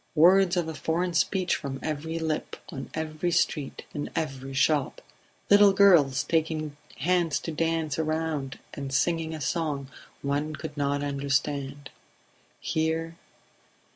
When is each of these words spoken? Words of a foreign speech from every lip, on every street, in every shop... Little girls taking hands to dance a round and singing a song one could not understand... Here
Words 0.15 0.57
of 0.57 0.67
a 0.67 0.73
foreign 0.73 1.13
speech 1.13 1.55
from 1.55 1.79
every 1.83 2.17
lip, 2.17 2.55
on 2.71 2.89
every 2.95 3.29
street, 3.29 3.85
in 3.93 4.09
every 4.15 4.55
shop... 4.55 4.99
Little 5.47 5.73
girls 5.73 6.23
taking 6.23 6.75
hands 6.97 7.37
to 7.41 7.51
dance 7.51 7.99
a 7.99 8.03
round 8.03 8.57
and 8.73 8.91
singing 8.91 9.35
a 9.35 9.39
song 9.41 9.89
one 10.23 10.55
could 10.55 10.75
not 10.75 11.03
understand... 11.03 11.91
Here 12.59 13.15